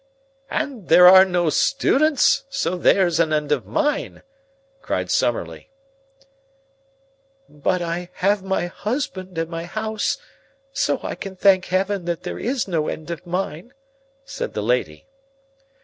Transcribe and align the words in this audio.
"And 0.49 0.87
there 0.87 1.07
are 1.07 1.25
no 1.25 1.51
students, 1.51 2.45
so 2.49 2.75
there's 2.75 3.19
an 3.19 3.31
end 3.31 3.51
of 3.51 3.67
mine," 3.67 4.23
cried 4.81 5.11
Summerlee. 5.11 5.69
"But 7.47 7.83
I 7.83 8.09
have 8.13 8.41
my 8.41 8.65
husband 8.65 9.37
and 9.37 9.47
my 9.47 9.65
house, 9.65 10.17
so 10.73 11.01
I 11.03 11.13
can 11.13 11.35
thank 11.35 11.65
heaven 11.65 12.05
that 12.05 12.23
there 12.23 12.39
is 12.39 12.67
no 12.67 12.87
end 12.87 13.11
of 13.11 13.27
mine," 13.27 13.75
said 14.25 14.55
the 14.55 14.63
lady. 14.63 15.05